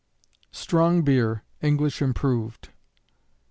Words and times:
_Strong 0.51 1.05
Beer, 1.05 1.43
English 1.61 2.01
Improved. 2.01 2.69